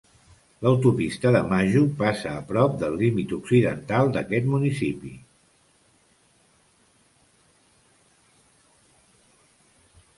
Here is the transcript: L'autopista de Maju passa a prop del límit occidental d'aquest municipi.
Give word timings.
L'autopista 0.67 1.31
de 1.35 1.41
Maju 1.49 1.83
passa 1.99 2.31
a 2.37 2.39
prop 2.51 2.79
del 2.83 2.95
límit 3.01 3.35
occidental 3.37 4.09
d'aquest 4.15 4.49
municipi. 4.53 5.13